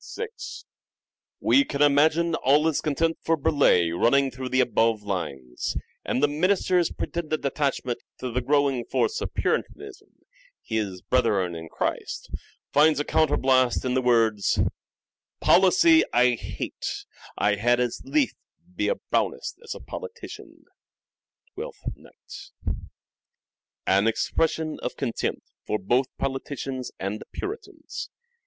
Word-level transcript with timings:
6.) 0.00 0.64
We 1.38 1.64
can 1.64 1.82
imagine 1.82 2.34
all 2.34 2.64
his 2.66 2.80
contempt 2.80 3.22
for 3.26 3.36
Burleigh 3.36 3.90
358 3.90 3.90
"SHAKESPEARE" 3.92 4.00
IDENTIFIED 4.00 4.04
running 4.04 4.30
through 4.30 4.48
the 4.48 4.60
above 4.62 5.02
lines, 5.02 5.76
and 6.02 6.22
the 6.22 6.28
minister's 6.28 6.90
pretended 6.90 7.44
attachment 7.44 7.98
to 8.20 8.30
the 8.32 8.40
growing 8.40 8.86
force 8.86 9.20
of 9.20 9.34
puritanism, 9.34 10.08
his 10.62 11.02
"brethren 11.02 11.54
in 11.54 11.68
Christ," 11.68 12.30
finds 12.72 12.98
a 12.98 13.04
counter 13.04 13.36
blast 13.36 13.84
in 13.84 13.92
the 13.92 14.00
words, 14.00 14.60
''Policy 15.50 16.02
I 16.14 16.30
hate: 16.30 17.04
I 17.36 17.56
had 17.56 17.78
as 17.80 18.00
lief 18.02 18.32
be 18.74 18.88
a 18.88 18.94
Brownist 18.94 19.56
as 19.62 19.74
a 19.74 19.80
politician 19.80 20.64
''("Twelfth 21.54 21.84
Night") 21.94 22.78
an 23.98 24.06
expression 24.06 24.78
of 24.80 24.96
contempt 24.96 25.42
for 25.66 25.78
both 25.78 26.06
politicians 26.16 26.92
and 26.98 27.22
puritans. 27.32 28.08